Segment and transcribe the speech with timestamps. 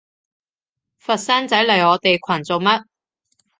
[0.97, 2.85] 佛山仔嚟我哋群做乜？